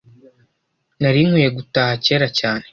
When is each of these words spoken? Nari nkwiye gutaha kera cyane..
Nari 1.01 1.19
nkwiye 1.27 1.49
gutaha 1.57 1.93
kera 2.05 2.27
cyane.. 2.39 2.65